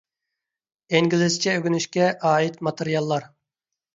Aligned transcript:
ئىنگلىزچە 0.99 1.51
ئۆگىنىشكە 1.59 2.09
ئائىت 2.29 2.57
ماتېرىياللار 2.69 3.31